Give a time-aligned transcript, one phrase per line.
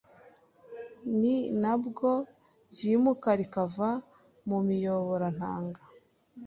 [1.19, 2.09] ni nabwo
[2.71, 3.89] ryimuka rikava
[4.47, 5.81] mu miyoborantanga